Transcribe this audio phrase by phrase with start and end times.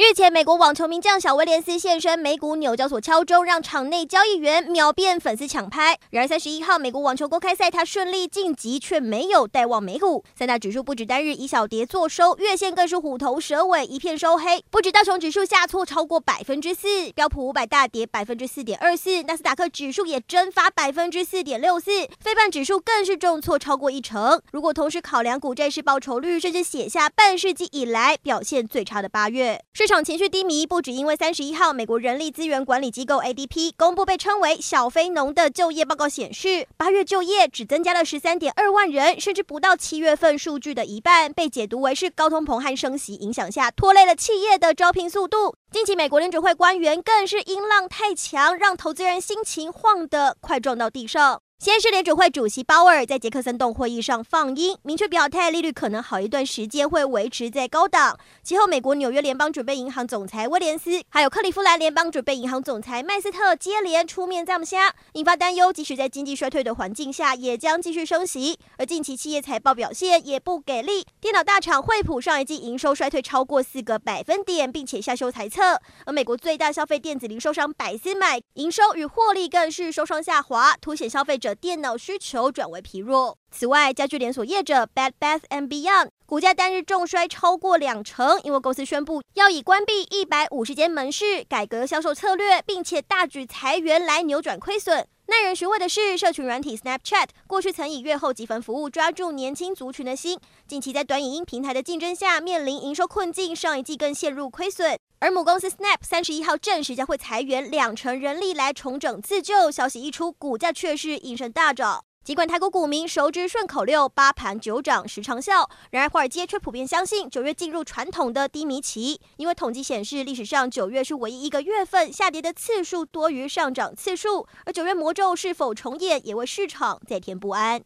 [0.00, 5.98] 日前，美国网球名将小威廉斯现身美股纽交所敲钟，让场内交易员秒变粉丝抢拍。
[6.08, 10.24] 然而，三十一号美国网球公开赛，他顺利晋级，却没有带旺美股。
[10.34, 14.64] 三大指数不止单日以小跌作收，月线更是虎头蛇尾，一片收黑。
[14.70, 24.40] 不止道琼指数下挫超过百分之四，标普五百大跌百分之四点二四，纳斯达克指数也蒸发百分之四点六四，非半指数更是重挫超过一成。
[24.50, 29.62] 如果同时考量股债市报酬率，甚至写下半世纪以来表现最差的八月。
[29.74, 45.56] 市场情绪低迷，不只因为三十一号美国人力资源管理机构 ADP 公布被称为“小非农”的就业报告显示，八月就业只增加了十三点二万人，甚至不到七月份数据的一半，被解读为是高通膨和升息影响下拖累了企业的招聘速度。
[45.72, 51.42] 近期美国联准会官员更是音浪太强，让投资人心情晃得快撞到地上。
[51.60, 58.18] 先是联准会主席鲍尔在杰克森洞会议上放鹰，明确表态利率可能好一段时间会维持在高档。
[58.42, 64.74] 其后，美国纽约联邦准备银行总裁威廉斯，还有克利夫兰联邦准备银行总裁麦斯特接连出面降息，
[65.12, 65.70] 引发担忧。
[65.70, 68.58] 即使在经济衰退的环境下，也将继续升息。
[68.78, 75.78] 而近期企业财报表现也不给力，电脑大厂惠普上一季营收衰退超过四个百分点，并且下修财测。
[76.06, 81.49] 而美国最大消费电子零售商百思买营收与获利更是双双下滑，凸显消费者。
[81.54, 83.36] 电脑需求转为疲弱。
[83.50, 95.06] 此外，家具连锁业者 Bed Bath and Beyond 股价单日重衰超过两成，因为公司宣布要以关闭一百五十间门市、改革销售策略，并且大举裁员来扭转亏损。
[95.30, 100.36] 耐人寻味的是，社群软体 Snapchat 过去曾以月后即焚服务抓住年轻族群的心，
[100.66, 104.98] 近期在短影音平台的竞争下面临营收困境，上一季更陷入亏损。
[105.20, 112.04] 而母公司 Snap 三十一号证实将会裁员两成人力来重整自救，消息一出，股价却是应声大涨。
[112.22, 127.82] 尽管台股股民熟知顺口溜“八盘九涨十长笑”，然而华尔街却普遍相信九月进入传统的低迷期，因为统计显示历史上九月是唯一一个月份下跌的次数多于上涨次数，而九月魔咒是否重演，也为市场再添不安。